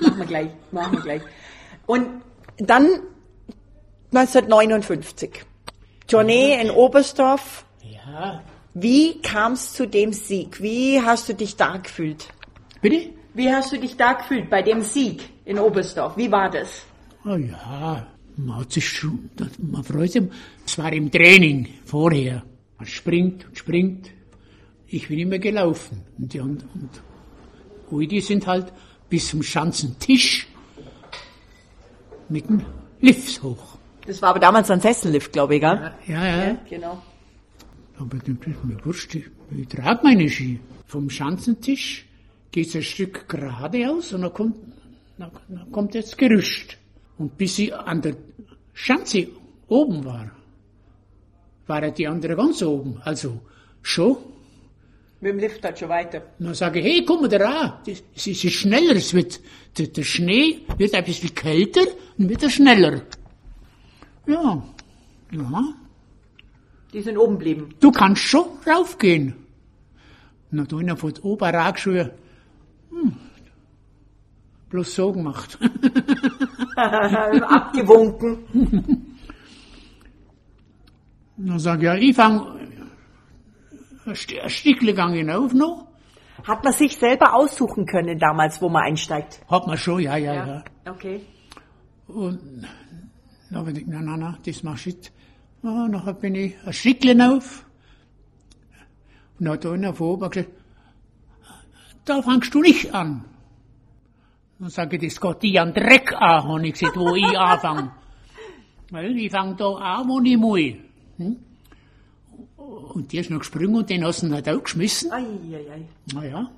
[0.00, 1.22] machen wir gleich, machen wir gleich.
[1.86, 2.06] Und
[2.58, 2.86] dann
[4.12, 5.44] 1959.
[6.06, 7.64] Tournee in Oberstdorf.
[7.82, 8.42] Ja,
[8.74, 10.62] Wie kam es zu dem Sieg?
[10.62, 12.28] Wie hast du dich da gefühlt?
[12.80, 13.10] bitte?
[13.34, 16.16] Wie hast du dich da gefühlt bei dem Sieg in Oberstdorf?
[16.16, 16.82] Wie war das?
[17.24, 20.22] Oh ja, man hat sich schon, man freut sich.
[20.66, 22.42] Es war im Training vorher.
[22.78, 24.10] Man springt und springt.
[24.86, 26.02] Ich bin immer gelaufen.
[26.18, 26.64] Und die und,
[27.90, 28.72] und die sind halt
[29.08, 30.46] bis zum Schanzentisch
[32.28, 32.64] mit dem
[33.00, 33.78] Lift hoch.
[34.06, 35.92] Das war aber damals ein Sessellift, glaube ich, gell?
[36.06, 36.58] Ja, ja.
[36.68, 37.02] Genau.
[37.98, 40.60] Aber das ist mir wurscht, ich, trage meine Ski.
[40.86, 42.06] Vom Schanzentisch
[42.50, 44.56] geht's ein Stück geradeaus und dann kommt,
[45.18, 46.78] dann, dann kommt jetzt Gerüst.
[47.18, 48.16] Und bis ich an der
[48.72, 49.28] Schanze
[49.66, 50.30] oben war,
[51.66, 53.00] war ja die andere ganz oben.
[53.04, 53.40] Also
[53.82, 54.16] schon.
[55.20, 56.22] Mit dem Lift halt schon weiter.
[56.38, 57.72] Und dann sage ich, hey, komm mal da ran.
[57.86, 58.94] Es ist schneller.
[58.94, 59.40] Es wird,
[59.76, 63.02] der, der Schnee wird ein bisschen kälter und wird er schneller.
[64.26, 64.62] Ja.
[65.32, 65.64] Ja.
[66.92, 67.74] Die sind oben geblieben.
[67.80, 69.34] Du kannst schon raufgehen.
[70.50, 72.12] Na, da einer von oben rausgeschaut.
[72.90, 73.16] Hm.
[74.70, 75.58] Bloß so gemacht.
[76.76, 78.38] Abgewunken.
[81.36, 82.67] Dann sag ich, ja, ich fang
[84.08, 85.86] ein St- ein Stückchen gang hinauf noch.
[86.46, 89.40] Hat man sich selber aussuchen können damals, wo man einsteigt?
[89.50, 90.64] Hat man schon, ja, ja, ja.
[90.88, 91.20] Okay.
[92.06, 92.64] Und
[93.50, 95.12] dann hab ich gedacht, na, na, na, das machst du nicht.
[95.62, 97.64] Ja, nachher bin ich ein Stückchen auf.
[99.38, 100.50] Und dann hat da einer von oben gesagt,
[102.04, 103.24] da fangst du nicht an.
[104.60, 107.92] Dann sage ich, das geht die an Dreck an, habe ich gesagt, wo ich anfange.
[108.90, 110.60] Weil ich fange da an, wo ich muss.
[111.18, 111.36] Hm?
[112.68, 115.10] Und die ist noch gesprungen und den hast du halt auch geschmissen.
[115.12, 115.88] Ei, ei, ei.
[116.12, 116.50] Naja.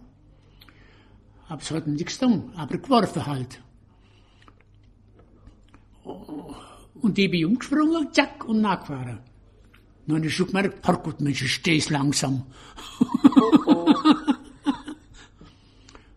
[1.49, 3.61] Aber es hat nichts getan, aber geworfen halt.
[6.05, 9.21] Und ich bin umgesprungen, zack, und nachgefahren.
[10.07, 12.47] Dann habe ich schon gemerkt, Herrgott, Mensch, ich steh's langsam.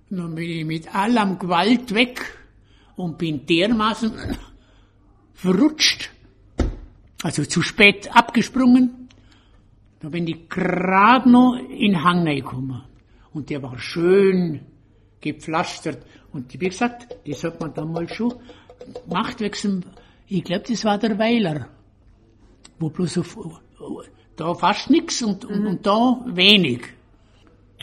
[0.10, 2.38] Dann bin ich mit allem Gewalt weg
[2.96, 4.12] und bin dermaßen
[5.34, 6.10] verrutscht.
[7.24, 9.03] Also zu spät abgesprungen.
[10.04, 12.84] Da bin ich gerade noch in den Hang gekommen.
[13.34, 14.60] Und der war schön
[15.22, 16.06] gepflastert.
[16.34, 18.34] Und wie gesagt, das hat man damals schon
[19.08, 19.86] gemacht, wegen,
[20.28, 21.70] ich glaube, das war der Weiler.
[22.80, 23.38] Wo bloß auf,
[24.36, 26.82] da fast nichts und, und, und da wenig.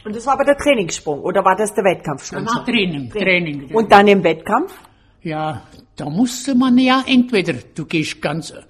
[0.05, 2.45] Und das war aber der Trainingssprung, oder war das der Wettkampfsprung?
[2.45, 3.75] Da war Training, Training.
[3.75, 4.79] Und dann im Wettkampf?
[5.23, 5.63] Ja,
[5.97, 8.63] da musste man ja entweder, du gehst ganz, äh,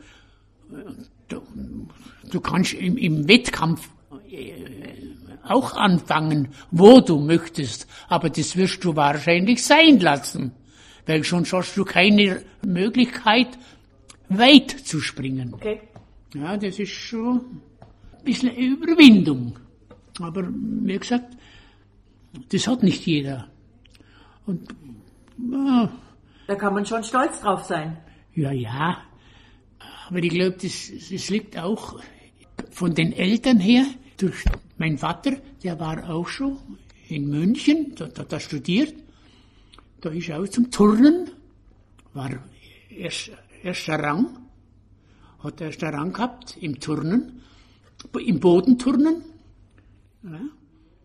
[2.30, 3.88] du, kannst im, im Wettkampf
[4.30, 4.52] äh,
[5.44, 10.52] auch anfangen, wo du möchtest, aber das wirst du wahrscheinlich sein lassen,
[11.06, 13.48] weil sonst hast du keine Möglichkeit,
[14.28, 15.54] weit zu springen.
[15.54, 15.80] Okay.
[16.34, 17.40] Ja, das ist schon
[18.18, 19.58] ein bisschen eine Überwindung.
[20.20, 21.36] Aber wie gesagt,
[22.52, 23.48] das hat nicht jeder.
[24.46, 24.68] Und
[25.50, 25.90] ja,
[26.46, 27.96] Da kann man schon stolz drauf sein.
[28.34, 28.98] ja, ja.
[30.08, 32.00] Aber ich glaube, das, das liegt auch
[32.80, 33.84] von den Eltern her.
[34.16, 34.42] Durch
[34.78, 36.56] mein Vater, der war auch schon
[37.10, 38.94] in München, da hat er studiert.
[40.00, 41.30] Da ist er auch zum Turnen,
[42.14, 42.30] war
[42.88, 44.38] erst, erster Rang,
[45.44, 47.42] hat erster Rang gehabt im Turnen,
[48.18, 49.16] im Bodenturnen.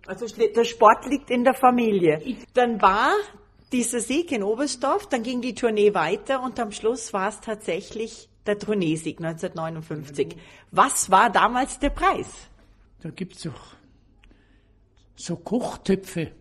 [0.07, 2.21] Also schli- der Sport liegt in der Familie.
[2.53, 3.11] Dann war
[3.73, 8.29] dieser Sieg in Oberstdorf, dann ging die Tournee weiter und am Schluss war es tatsächlich
[8.45, 10.35] der Tourneesieg 1959.
[10.71, 12.27] Was war damals der Preis?
[13.01, 13.75] Da gibt's doch
[15.15, 16.31] so Kochtöpfe,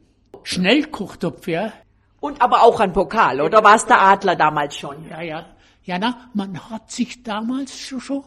[0.42, 1.72] Schnellkochtöpfe, ja.
[2.20, 5.08] Und aber auch ein Pokal, oder war es der Adler damals schon?
[5.08, 5.46] Ja, ja.
[5.84, 8.24] Ja, na, man hat sich damals schon, schon,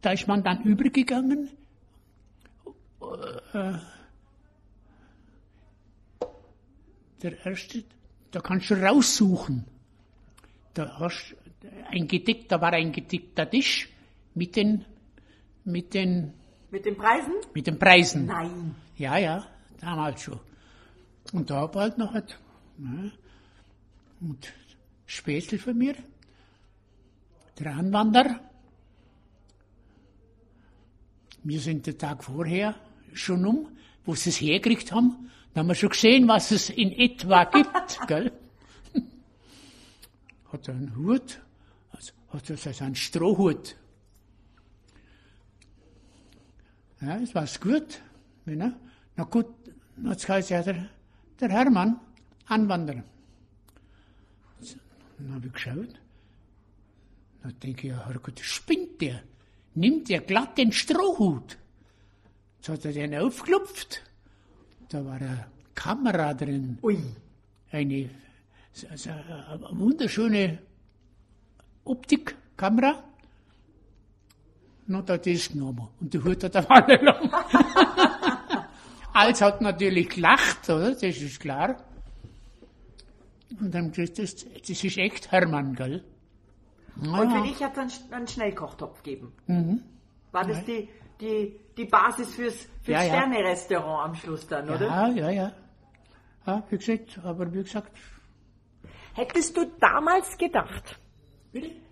[0.00, 1.50] da ist man dann übergegangen.
[3.52, 3.72] Äh,
[7.22, 7.84] der erste,
[8.30, 9.64] da kannst du raussuchen.
[10.74, 11.34] Da hast
[11.90, 13.88] ein gedeckt, da war ein gedeckter Tisch
[14.34, 14.84] mit den,
[15.64, 16.32] mit den,
[16.70, 17.32] Mit den Preisen?
[17.54, 18.26] mit den Preisen.
[18.26, 18.74] Nein.
[18.96, 19.46] Ja, ja,
[19.80, 20.40] damals schon.
[21.32, 22.24] Und da war halt noch ein,
[22.78, 23.10] ja,
[24.20, 24.52] und
[25.06, 25.94] Spätzle von mir,
[27.58, 28.40] der Anwanderer.
[31.42, 32.74] Wir sind den Tag vorher
[33.12, 33.68] schon um,
[34.04, 35.30] wo sie es hergekriegt haben.
[35.52, 38.32] Da haben wir schon gesehen, was es in etwa gibt, gell?
[40.52, 41.40] Hat er einen Hut,
[42.32, 43.76] hat er also einen Strohhut.
[47.00, 48.00] Ja, das war's gut.
[48.46, 48.72] Ja,
[49.16, 49.46] na gut,
[50.04, 50.88] jetzt heißt ja der,
[51.40, 52.00] der Hermann,
[52.46, 53.04] Anwanderer.
[55.18, 56.00] Dann habe ich geschaut.
[57.42, 59.22] Dann denke ich, Herrgott, spinnt der.
[59.74, 61.58] Nimmt der glatt den Strohhut.
[62.56, 64.02] Jetzt hat er den aufgeklopft.
[64.88, 66.78] Da war eine Kamera drin.
[66.82, 66.98] Ui.
[67.70, 68.10] Eine,
[68.90, 70.58] also eine wunderschöne
[71.84, 73.02] Optikkamera.
[74.86, 75.88] Und hat er das genommen.
[76.00, 77.30] Und die Hut hat er fallen lassen.
[79.12, 80.92] Als hat natürlich gelacht, oder?
[80.92, 81.76] Das ist klar.
[83.60, 86.04] Und dann gesagt, das, das ist echt Hermann, gell?
[86.96, 89.32] Und für dich hat es einen, einen Schnellkochtopf gegeben.
[89.46, 89.82] Mhm.
[90.32, 90.88] War das die,
[91.20, 93.08] die, die Basis fürs, fürs Ja, ja.
[93.08, 94.86] Sterne-Restaurant am Schluss dann, oder?
[94.86, 95.52] Ja, ja, ja.
[96.46, 97.92] Ja, wie gesagt, aber wie gesagt,
[99.14, 100.98] Hättest du damals gedacht?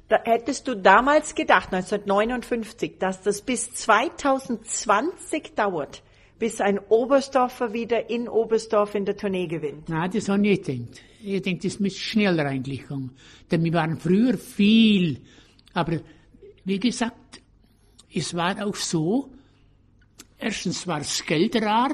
[0.08, 6.02] Da, hättest du damals gedacht, 1959, dass das bis 2020 dauert,
[6.38, 9.88] bis ein Oberstdorfer wieder in Oberstdorf in der Tournee gewinnt?
[9.88, 11.02] Nein, das habe ich nicht gedacht.
[11.20, 13.10] Ich denke, das müsste schneller eigentlich gehen.
[13.50, 15.20] Denn wir waren früher viel.
[15.74, 16.00] Aber
[16.64, 17.40] wie gesagt,
[18.14, 19.30] es war auch so,
[20.38, 21.90] erstens war das Geld rar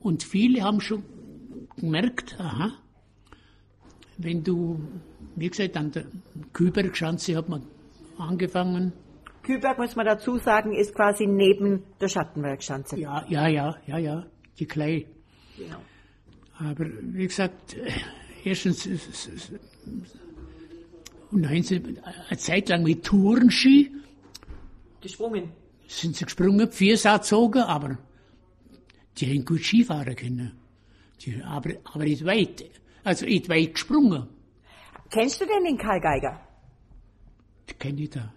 [0.00, 1.04] und viele haben schon
[1.76, 2.72] gemerkt, aha,
[4.18, 4.80] wenn du,
[5.36, 6.04] wie gesagt, an der
[6.52, 7.62] Kübergschanze hat man
[8.18, 8.92] angefangen.
[9.42, 12.98] Küberg, muss man dazu sagen, ist quasi neben der Schattenbergschanze.
[12.98, 14.26] Ja, ja, ja, ja, ja,
[14.58, 15.06] die Klei.
[15.56, 15.78] Genau.
[16.58, 17.76] Aber wie gesagt,
[18.44, 18.86] erstens
[21.30, 21.82] und dann haben sie
[22.28, 23.90] eine Zeit lang mit Tourenski
[25.00, 25.50] Gesprungen.
[25.86, 27.98] sind sie gesprungen, Viersatz gezogen, aber
[29.16, 30.52] die haben gut Skifahren können.
[31.20, 32.64] Die, aber, aber nicht weit,
[33.04, 34.26] also nicht weit gesprungen.
[35.10, 36.40] Kennst du denn den Karl Geiger?
[37.68, 38.32] Die kenne ich da.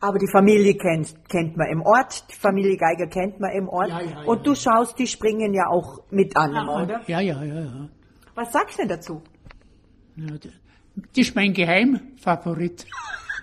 [0.00, 3.88] Aber die Familie kennt, kennt man im Ort, die Familie Geiger kennt man im Ort.
[3.88, 4.22] Ja, ja, ja.
[4.24, 7.00] Und du schaust, die springen ja auch mit an, oder?
[7.06, 7.88] Ja, ja, ja, ja.
[8.34, 9.22] Was sagst du denn dazu?
[10.16, 10.52] ja das
[11.14, 12.86] ist mein Geheimfavorit.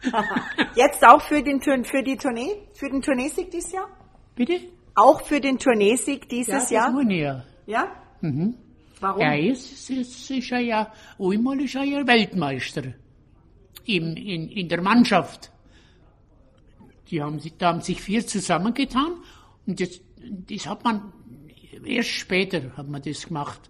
[0.75, 3.87] Jetzt auch für, den, für die Tournee, für den Tourneesieg dieses Jahr?
[4.35, 4.59] Bitte?
[4.95, 6.93] Auch für den Tourneesieg dieses das Jahr?
[6.99, 7.43] ich ja.
[7.65, 7.87] Ja?
[8.21, 8.55] Mhm.
[9.03, 9.21] Warum?
[9.21, 12.93] Es, es ist er ja, einmal ist er ja Weltmeister.
[13.83, 15.51] Im, in, in der Mannschaft.
[17.09, 19.17] Die haben, da haben sich vier zusammengetan
[19.67, 19.99] und das,
[20.47, 21.11] das hat man,
[21.83, 23.69] erst später hat man das gemacht.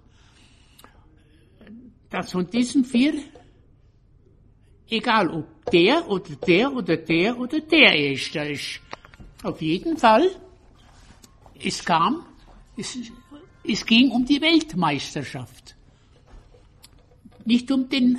[2.12, 3.16] Dass von diesen vier,
[4.88, 8.82] egal ob der oder der oder der oder der Erster ist,
[9.42, 10.30] auf jeden Fall,
[11.60, 12.24] es kam,
[12.78, 13.00] es,
[13.64, 15.76] es ging um die Weltmeisterschaft.
[17.46, 18.18] Nicht um den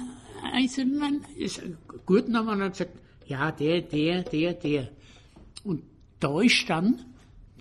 [0.53, 1.25] Einzelnen.
[1.39, 1.61] Es,
[2.07, 2.93] gut, dann haben wir gesagt,
[3.27, 4.89] ja, der, der, der, der.
[5.65, 5.83] Und
[6.21, 7.05] da ist dann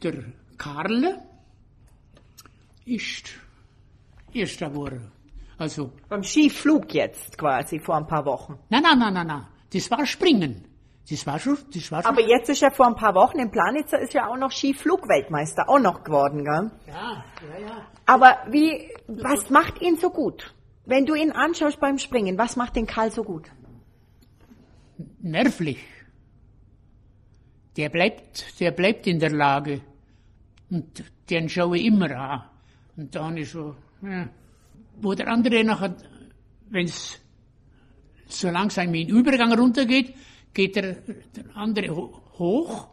[0.01, 0.23] der
[0.57, 1.21] Karl,
[2.85, 3.29] ist
[4.33, 5.11] erster geworden.
[5.57, 8.59] Also, Beim Skiflug jetzt quasi vor ein paar Wochen.
[8.69, 9.47] nein, nein, nein, nein, nein.
[9.71, 10.65] Das war Springen.
[11.09, 12.11] Das war schon, das war schon.
[12.11, 15.69] Aber jetzt ist ja vor ein paar Wochen, in Planitzer ist ja auch noch Skiflugweltmeister
[15.69, 16.71] auch noch geworden, gell?
[16.87, 17.87] ja, ja, ja.
[18.05, 20.53] Aber wie, was macht ihn so gut?
[20.85, 23.49] Wenn du ihn anschaust beim Springen, was macht den Karl so gut?
[25.23, 25.79] nervlich.
[27.77, 29.81] Der bleibt, der bleibt in der Lage.
[30.69, 32.43] Und den schaue ich immer an.
[32.95, 34.29] Und dann ist so, ja.
[35.01, 35.95] wo der andere nachher,
[36.69, 37.19] wenn es
[38.27, 40.13] so langsam in den Übergang runtergeht,
[40.53, 40.93] geht der,
[41.35, 42.87] der andere ho- hoch.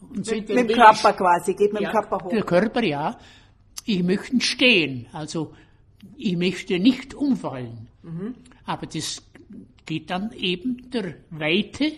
[0.00, 2.30] Und sagt, Mit dem Körper quasi, geht mit dem ja, Körper hoch.
[2.30, 3.18] Der Körper, ja.
[3.84, 5.06] Ich möchte stehen.
[5.12, 5.54] Also,
[6.16, 7.88] ich möchte nicht umfallen.
[8.02, 8.34] Mhm.
[8.64, 9.22] Aber das
[9.84, 11.92] geht dann eben der Weite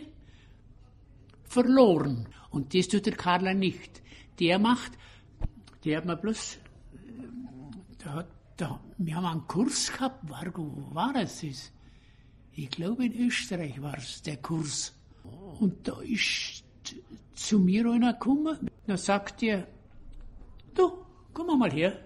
[1.44, 2.28] verloren.
[2.50, 4.02] Und das tut der Karler nicht.
[4.40, 4.92] Der macht,
[5.84, 6.58] der hat mir bloß,
[8.04, 11.72] da hat, da, wir haben einen Kurs gehabt, war, wo war es das?
[12.60, 14.92] Ich glaube in Österreich war es, der Kurs.
[15.60, 16.64] Und da ist
[17.36, 19.64] zu mir einer gekommen, da sagt er,
[20.74, 20.90] du,
[21.32, 21.96] komm mal her.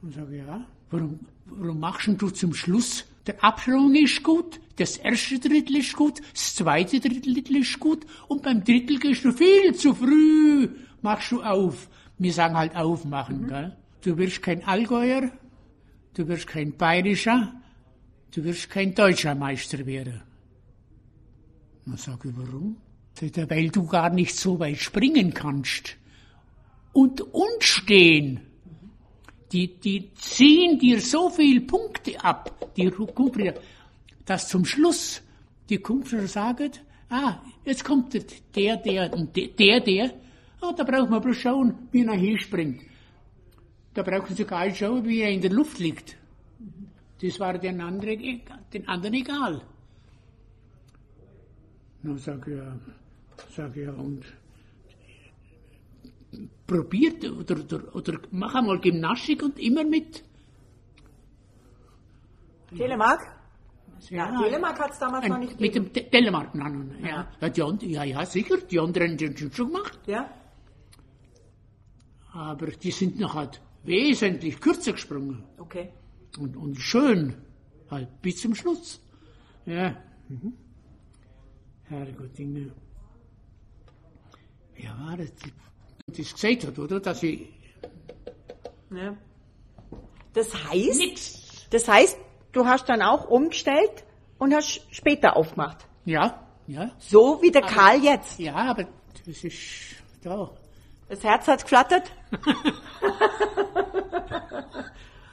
[0.00, 3.04] Und sage ja, warum, warum machst du zum Schluss?
[3.26, 8.42] Der Absprung ist gut, das erste Drittel ist gut, das zweite Drittel ist gut und
[8.42, 10.70] beim Drittel gehst du viel zu früh,
[11.02, 11.90] machst du auf.
[12.16, 13.76] Wir sagen halt aufmachen, gell?
[14.00, 15.30] Du wirst kein Allgäuer,
[16.14, 17.59] du wirst kein Bayerischer,
[18.30, 20.22] du wirst kein deutscher Meister werden.
[21.86, 22.76] Warum?
[23.14, 25.96] Sagt er, weil du gar nicht so weit springen kannst.
[26.92, 28.40] Und und stehen.
[29.52, 33.54] Die, die ziehen dir so viel Punkte ab, die Kumpler,
[34.24, 35.22] dass zum Schluss
[35.68, 36.70] die Kumpler sagen,
[37.08, 38.22] ah, jetzt kommt der,
[38.54, 40.14] der, der der, der.
[40.60, 42.82] Ah, da braucht man bloß schauen, wie er hinspringt.
[43.94, 46.16] Da brauchen sie gar nicht schauen, wie er in der Luft liegt.
[47.20, 48.40] Das war den anderen,
[48.72, 49.60] den anderen egal.
[52.02, 52.78] Dann sag ich, ja,
[53.54, 54.24] sag ja, und
[56.66, 60.22] probiert oder, oder, oder mach einmal Gymnastik und immer mit.
[62.76, 63.20] Telemark?
[64.08, 67.28] Ja, Telemark hat es damals noch nicht Mit dem Te- Telemark, nein, nein, ja.
[67.40, 69.98] Ja, die ja, ja, sicher, die anderen haben schon gemacht.
[70.06, 70.30] Ja?
[72.32, 75.44] Aber die sind noch halt wesentlich kürzer gesprungen.
[75.58, 75.92] Okay.
[76.38, 77.34] Und, und schön,
[77.90, 79.00] halt bis zum Schluss.
[79.66, 79.96] Ja.
[80.28, 80.54] Mhm.
[81.84, 82.72] Herrgott, Dinge.
[84.76, 85.30] Wer war das?
[86.06, 87.00] Das gesagt hat, oder?
[87.00, 87.48] Dass ich
[88.90, 89.16] Ja.
[90.32, 91.66] Das heißt, nix.
[91.70, 92.16] das heißt,
[92.52, 94.04] du hast dann auch umgestellt
[94.38, 95.86] und hast später aufgemacht.
[96.04, 98.38] Ja, ja, So wie der Karl jetzt.
[98.38, 98.86] ja, aber
[99.26, 100.50] das ist da.
[101.08, 102.10] Das Herz hat geflattert.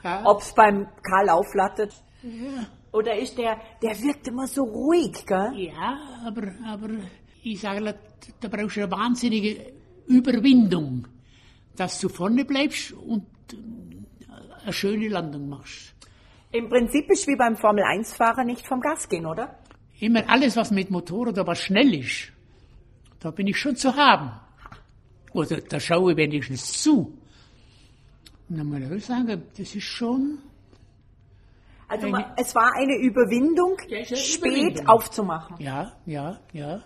[0.07, 0.23] Ja.
[0.25, 1.93] Ob's beim Karl aufflattert.
[2.93, 5.51] Oder ist der, der wirkt immer so ruhig, gell?
[5.55, 6.89] Ja, aber, aber
[7.43, 7.83] ich sage,
[8.39, 9.73] da- brauchst du eine wahnsinnige
[10.07, 11.07] Überwindung,
[11.75, 13.25] dass du vorne bleibst und
[14.63, 15.93] eine schöne Landung machst.
[16.51, 19.59] Im Prinzip ist wie beim Formel-1-Fahrer nicht vom Gas gehen, oder?
[19.99, 22.31] Immer alles, was mit Motorrad aber schnell ist,
[23.19, 24.31] da bin ich schon zu haben.
[25.33, 27.17] Oder da schaue ich wenigstens zu.
[28.49, 30.39] Dann muss ich sagen, das ist schon,
[31.89, 34.87] Also Eine- es war eine Überwindung, Ja, eine spät Überwindung.
[34.89, 35.55] aufzumachen.
[35.59, 36.83] ja, ja, ja.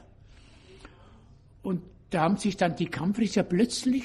[1.63, 4.03] Und da haben sich dann die Kampfrichter plötzlich,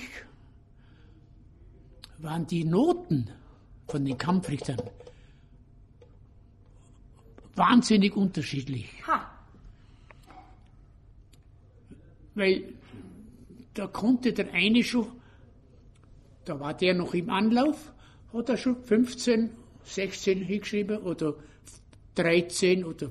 [2.19, 3.31] waren die Noten
[3.87, 4.81] von den Kampfrichtern
[7.55, 8.89] wahnsinnig unterschiedlich.
[9.07, 9.31] Ha.
[12.35, 12.73] Weil
[13.75, 15.09] da konnte der eine schon,
[16.47, 17.93] da war der noch im Anlauf,
[18.33, 19.51] hat er schon 15,
[19.85, 21.35] 16 hingeschrieben oder
[22.15, 23.11] 13 oder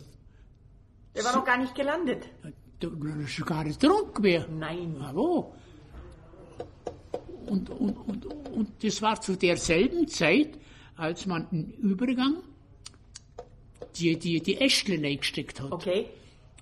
[1.16, 2.28] Der war noch gar nicht gelandet.
[2.80, 4.48] da war schon gar nicht drunk mehr.
[4.48, 4.96] Nein.
[5.14, 5.54] Wo?
[7.46, 10.58] Und, und, und, und das war zu derselben Zeit,
[10.96, 12.38] als man im Übergang
[13.98, 15.72] die, die, die Äschle eingesteckt hat.
[15.72, 16.08] Okay.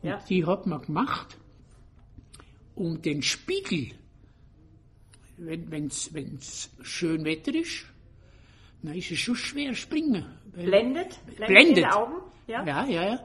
[0.01, 0.19] Ja.
[0.29, 1.37] Die hat man gemacht,
[2.75, 3.91] um den Spiegel,
[5.37, 7.85] wenn es schön Wetter ist,
[8.81, 10.25] dann ist es schon schwer springen.
[10.51, 11.19] Blendet?
[11.25, 11.77] Blendet, Blendet.
[11.77, 12.15] die Augen?
[12.47, 12.65] Ja.
[12.65, 13.19] Ja, ja, ja.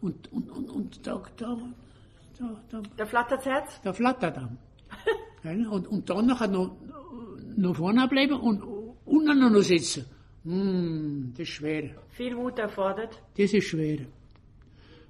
[0.00, 1.58] Und, und, und, und da, da,
[2.38, 3.80] da, da, Da flattert das Herz?
[3.82, 4.50] da flattert er.
[5.44, 6.76] Ja, und, und dann nachher noch,
[7.56, 8.62] noch vorne bleiben und
[9.04, 10.04] unten noch sitzen.
[10.44, 11.90] Hm, das ist schwer.
[12.10, 13.20] Viel Mut erfordert.
[13.36, 14.06] Das ist schwer.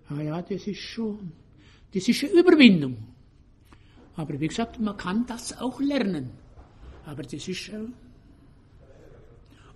[0.09, 1.33] Ah ja, das ist schon,
[1.93, 2.97] das ist eine Überwindung.
[4.17, 6.31] Aber wie gesagt, man kann das auch lernen.
[7.07, 7.79] Aber das ist, äh,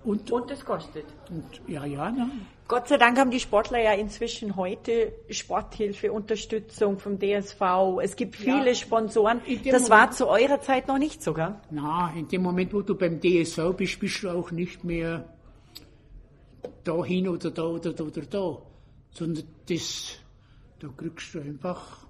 [0.05, 1.05] und, Und es kostet.
[1.31, 2.31] und ja, ja, ja.
[2.69, 7.61] Gott sei Dank haben die Sportler ja inzwischen heute Sporthilfe, Unterstützung vom DSV.
[8.03, 8.75] Es gibt viele Ja.
[8.75, 9.41] Sponsoren.
[9.65, 11.55] Das war Moment- zu eurer Zeit noch nicht so, gell?
[11.71, 15.25] Na, in dem Moment, wo du beim DSV bist, bist du auch nicht mehr
[16.85, 18.59] dahin oder da oder da oder da.
[19.13, 20.19] Sondern das,
[20.81, 22.07] da kriegst du einfach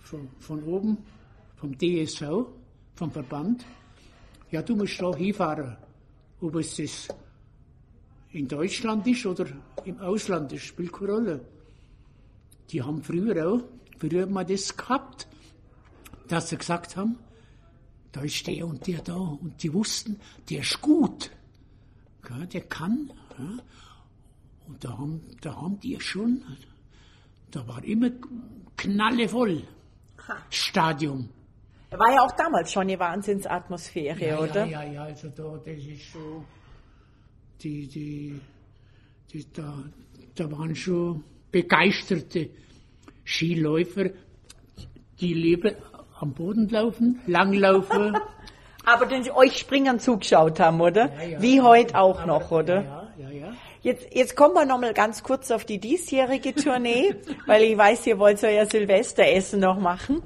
[0.00, 0.98] von, von oben,
[1.62, 2.22] vom DSV,
[2.96, 3.64] vom Verband,
[4.50, 5.76] ja, du musst da hinfahren.
[6.40, 7.06] Ob es das
[8.32, 9.46] in Deutschland ist oder
[9.84, 11.40] im Ausland, das spielt keine Rolle.
[12.68, 13.60] Die haben früher auch,
[13.96, 15.28] früher hat man das gehabt,
[16.26, 17.16] dass sie gesagt haben,
[18.10, 19.14] da ist der und der da.
[19.14, 20.18] Und die wussten,
[20.50, 21.30] der ist gut.
[22.28, 23.12] Ja, der kann.
[23.38, 23.58] Ja.
[24.66, 26.42] Und da haben, da haben die schon,
[27.52, 28.10] da war immer
[28.76, 29.62] knallevoll.
[31.98, 34.64] War ja auch damals schon eine Wahnsinnsatmosphäre, oder?
[34.64, 36.44] Ja, ja, ja, also da, das ist so,
[37.60, 38.40] die, die,
[39.32, 39.74] die da,
[40.34, 42.48] da waren schon begeisterte
[43.24, 44.10] Skiläufer,
[45.20, 45.72] die lieber
[46.18, 48.16] am Boden laufen, langlaufen.
[48.84, 51.12] Aber den euch Springern zugeschaut haben, oder?
[51.14, 51.42] Ja, ja.
[51.42, 52.82] Wie heute auch noch, oder?
[52.82, 53.52] Ja, ja, ja.
[53.82, 57.14] Jetzt, jetzt kommen wir nochmal ganz kurz auf die diesjährige Tournee,
[57.46, 60.22] weil ich weiß, ihr wollt euer Silvesteressen noch machen.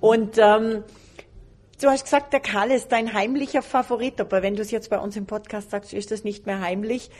[0.00, 0.84] Und ähm,
[1.80, 4.98] du hast gesagt, der Karl ist dein heimlicher Favorit, aber wenn du es jetzt bei
[4.98, 7.10] uns im Podcast sagst, ist das nicht mehr heimlich.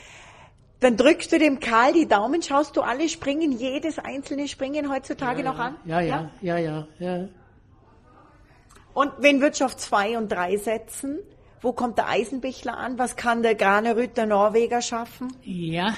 [0.80, 5.42] Dann drückst du dem Karl die Daumen, schaust du alle Springen, jedes einzelne Springen heutzutage
[5.42, 5.76] noch an?
[5.84, 7.28] Ja, ja, ja, ja, ja.
[8.92, 11.18] Und wen würdest du auf zwei und drei setzen?
[11.60, 12.98] Wo kommt der Eisenbichler an?
[12.98, 15.34] Was kann der Granerüt, der Norweger schaffen?
[15.42, 15.94] Ja,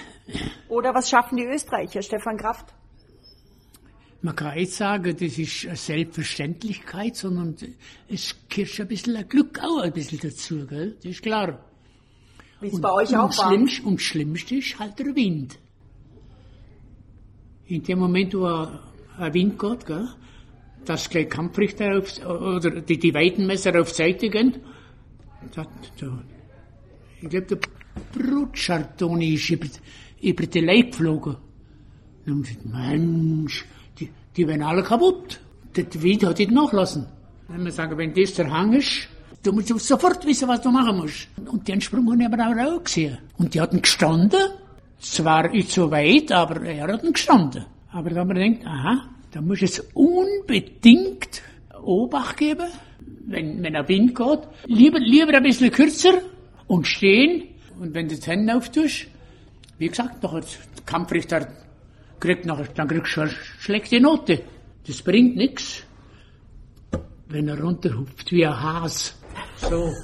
[0.69, 2.75] Oder was schaffen die Österreicher, Stefan Kraft?
[4.21, 7.55] Man kann nicht sagen, das ist eine Selbstverständlichkeit, sondern
[8.09, 10.97] es gehört ein bisschen ein Glück auch ein bisschen dazu, gell?
[10.97, 11.65] Das ist klar.
[12.61, 13.49] Wie es bei euch auch und war.
[13.49, 15.59] schlimmst, und schlimmste ist halt der Wind.
[17.67, 20.09] In dem Moment, wo ein Wind geht, gell,
[20.85, 24.57] dass gleich Kampfrichter auf, oder die, die Weitenmesser auf die Seite gehen,
[25.55, 25.65] da,
[26.01, 26.25] da,
[27.21, 27.59] ich glaube, der
[28.13, 29.69] Brutschartoni ist über,
[30.21, 31.37] über die Leib geflogen.
[32.25, 33.65] Sie gesagt, Mensch,
[34.39, 35.41] die, werden alle kaputt.
[35.77, 37.07] Der Wind hat nicht nachlassen.
[37.49, 39.09] Haben wir sagen, wenn das der Hang ist,
[39.43, 41.29] du musst sofort wissen, was du machen musst.
[41.47, 43.19] Und den Sprung habe ich aber auch gesehen.
[43.37, 44.41] Und die hatten gestanden,
[45.01, 47.65] zwar nicht so weit, aber er hat gestanden.
[47.91, 51.43] Aber da haben wir gedacht, aha, da muss es unbedingt
[51.83, 52.69] Obacht geben,
[53.27, 54.41] wenn, wenn ein Wind geht.
[54.67, 56.21] Lieber, lieber ein bisschen kürzer
[56.67, 57.45] und stehen.
[57.81, 59.07] Und wenn du die Hände auftust,
[59.79, 61.49] wie gesagt, nachher der Kampfrichter
[62.21, 64.43] kriegt nachher, dann kriegst du eine schlechte Note.
[64.87, 65.83] Das bringt nichts,
[67.29, 69.15] wenn er runterhupft wie ein Has.
[69.57, 69.93] So.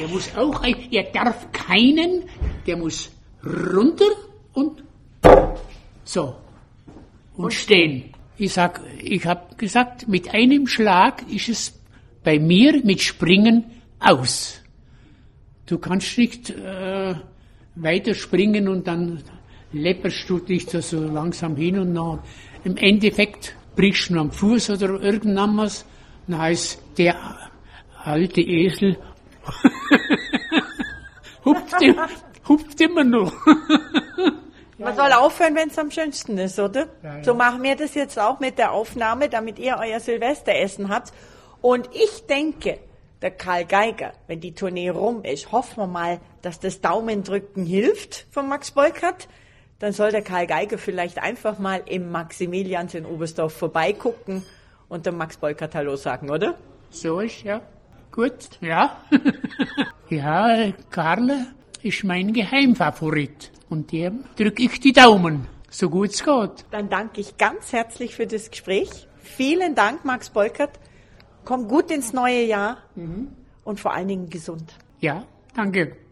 [0.00, 2.24] Er muss auch, er darf keinen,
[2.66, 3.10] der muss
[3.44, 4.06] runter
[4.52, 4.82] und
[6.04, 6.36] so.
[7.36, 8.14] Und stehen.
[8.38, 11.80] Ich sag, ich habe gesagt, mit einem Schlag ist es
[12.22, 13.64] bei mir mit Springen
[13.98, 14.60] aus.
[15.66, 17.14] Du kannst nicht äh,
[17.74, 19.22] weiter springen und dann
[19.72, 22.18] da so langsam hin und nach.
[22.64, 25.84] Im Endeffekt brichst du am Fuß oder irgendwann was.
[26.26, 27.16] Dann heißt der
[28.04, 28.98] alte Esel
[31.44, 31.96] hupft, im,
[32.48, 33.32] hupft immer noch.
[34.78, 36.86] Man soll aufhören, wenn es am schönsten ist, oder?
[37.02, 37.24] Ja, ja.
[37.24, 41.12] So machen wir das jetzt auch mit der Aufnahme, damit ihr euer Silvesteressen habt.
[41.60, 42.78] Und ich denke,
[43.20, 48.26] der Karl Geiger, wenn die Tournee rum ist, hoffen wir mal, dass das Daumendrücken hilft
[48.30, 49.28] von Max Beukert.
[49.80, 54.44] Dann soll der Karl Geiger vielleicht einfach mal im Maximilians in Oberstdorf vorbeigucken
[54.88, 56.54] und dem Max Beukert Hallo sagen, oder?
[56.90, 57.62] So ist, ja.
[58.12, 58.98] Gut, ja.
[60.10, 61.46] ja, Karl
[61.82, 63.50] ist mein Geheimfavorit.
[63.70, 66.66] Und dem drücke ich die Daumen, so gut es geht.
[66.70, 69.08] Dann danke ich ganz herzlich für das Gespräch.
[69.22, 70.78] Vielen Dank, Max Beukert.
[71.46, 72.78] Komm gut ins neue Jahr
[73.64, 74.74] und vor allen Dingen gesund.
[74.98, 75.24] Ja,
[75.54, 75.96] danke.